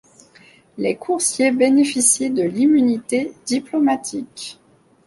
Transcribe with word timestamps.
Les 0.79 0.95
coursiers 0.95 1.51
bénéficient 1.51 2.31
de 2.31 2.41
l’immunité 2.41 3.33
diplomatique. 3.45 4.59